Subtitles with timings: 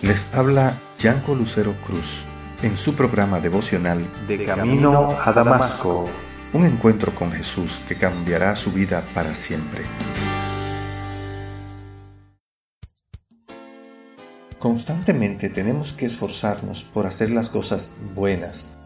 [0.00, 2.24] Les habla Yanko Lucero Cruz
[2.62, 6.08] en su programa devocional De Camino a Damasco.
[6.52, 9.82] Un encuentro con Jesús que cambiará su vida para siempre.
[14.60, 18.78] Constantemente tenemos que esforzarnos por hacer las cosas buenas.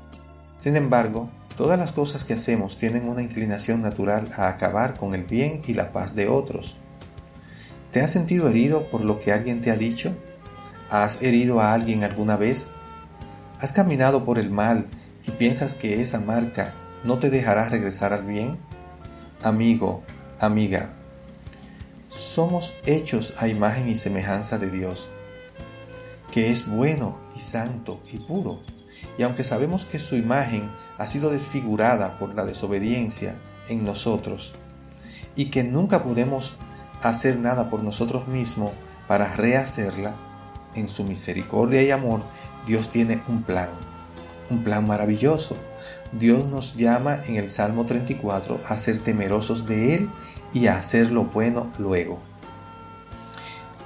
[0.59, 5.25] Sin embargo, todas las cosas que hacemos tienen una inclinación natural a acabar con el
[5.25, 6.79] bien y la paz de otros.
[7.91, 10.17] ¿Te has sentido herido por lo que alguien te ha dicho?
[10.93, 12.73] ¿Has herido a alguien alguna vez?
[13.63, 14.87] ¿Has caminado por el mal
[15.27, 18.59] y piensas que esa marca no te dejará regresar al bien?
[19.43, 20.03] Amigo,
[20.39, 20.91] amiga,
[22.11, 25.09] somos hechos a imagen y semejanza de Dios,
[26.31, 28.61] que es bueno y santo y puro.
[29.17, 33.39] Y aunque sabemos que su imagen ha sido desfigurada por la desobediencia
[33.71, 34.57] en nosotros,
[35.37, 36.57] y que nunca podemos
[37.01, 38.73] hacer nada por nosotros mismos
[39.09, 40.15] para rehacerla,
[40.75, 42.23] en su misericordia y amor,
[42.67, 43.69] Dios tiene un plan,
[44.51, 45.57] un plan maravilloso.
[46.13, 50.11] Dios nos llama en el Salmo 34 a ser temerosos de Él
[50.53, 52.21] y a hacer lo bueno luego.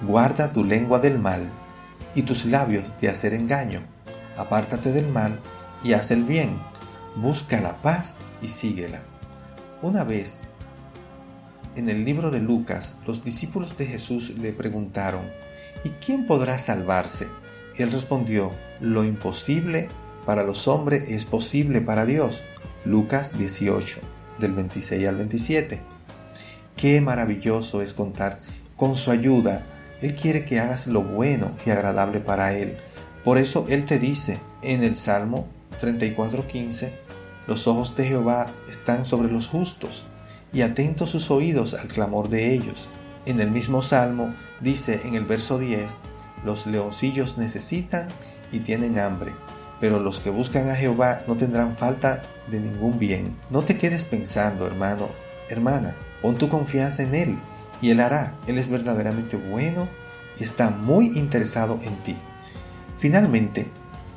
[0.03, 1.49] Guarda tu lengua del mal
[2.15, 3.81] y tus labios de hacer engaño.
[4.37, 5.39] Apártate del mal
[5.83, 6.59] y haz el bien.
[7.17, 9.01] Busca la paz y síguela.
[9.81, 10.39] Una vez,
[11.77, 15.23] en el libro de Lucas, los discípulos de Jesús le preguntaron,
[15.85, 17.29] ¿y quién podrá salvarse?
[17.79, 19.89] Él respondió, lo imposible
[20.25, 22.45] para los hombres es posible para Dios.
[22.85, 23.99] Lucas 18,
[24.39, 25.81] del 26 al 27.
[26.77, 28.41] Qué maravilloso es contar
[28.77, 29.65] con su ayuda.
[30.03, 32.77] Él quiere que hagas lo bueno y agradable para Él.
[33.25, 35.47] Por eso Él te dice en el Salmo
[35.81, 36.91] 34:15,
[37.47, 40.07] los ojos de Jehová están sobre los justos
[40.53, 42.91] y atentos sus oídos al clamor de ellos.
[43.27, 45.97] En el mismo Salmo dice en el verso 10,
[46.45, 48.09] los leoncillos necesitan
[48.53, 49.33] y tienen hambre,
[49.81, 53.37] pero los que buscan a Jehová no tendrán falta de ningún bien.
[53.51, 55.09] No te quedes pensando, hermano,
[55.49, 57.39] hermana, pon tu confianza en Él
[57.81, 58.37] y Él hará.
[58.47, 59.89] Él es verdaderamente bueno
[60.39, 62.17] y está muy interesado en ti.
[62.99, 63.67] Finalmente,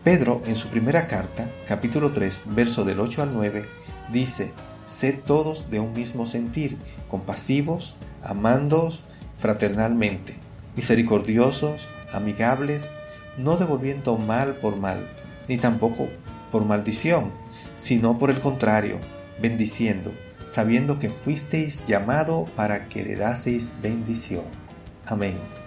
[0.04, 3.66] Pedro en su primera carta, capítulo 3, verso del 8 al 9,
[4.12, 4.54] dice,
[4.86, 6.78] Sed todos de un mismo sentir,
[7.10, 9.04] compasivos, amándoos
[9.38, 10.34] fraternalmente,
[10.76, 12.90] misericordiosos, amigables,
[13.38, 15.06] no devolviendo mal por mal,
[15.48, 16.08] ni tampoco
[16.52, 17.32] por maldición,
[17.76, 19.00] sino por el contrario,
[19.42, 20.12] bendiciendo,
[20.48, 24.44] sabiendo que fuisteis llamado para que le daseis bendición.
[25.06, 25.59] Amén.